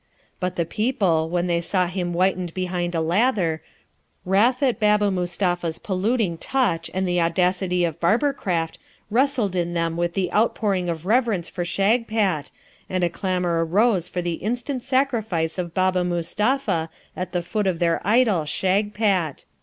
[0.39, 3.61] But the people, when they saw him whitened behind a lather,
[4.25, 8.79] wrath at Baba Mustapha's polluting touch and the audacity of barbercraft
[9.11, 12.49] wrestled in them with the outpouring of reverence for Shagpat,
[12.89, 17.77] and a clamour arose for the instant sacrifice of Baba Mustapha at the foot of
[17.77, 19.45] their idol Shagpat.